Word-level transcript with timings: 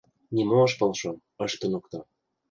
Нимо 0.35 0.57
ыш 0.67 0.71
полшо, 0.79 1.11
ыш 1.45 1.53
туныкто. 1.59 1.99